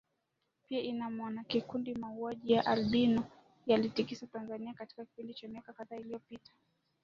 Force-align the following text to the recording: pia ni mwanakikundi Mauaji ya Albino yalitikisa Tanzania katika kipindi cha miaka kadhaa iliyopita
pia 0.67 0.81
ni 0.81 0.93
mwanakikundi 0.93 1.95
Mauaji 1.95 2.53
ya 2.53 2.65
Albino 2.65 3.23
yalitikisa 3.65 4.27
Tanzania 4.27 4.73
katika 4.73 5.05
kipindi 5.05 5.33
cha 5.33 5.47
miaka 5.47 5.73
kadhaa 5.73 5.95
iliyopita 5.97 6.51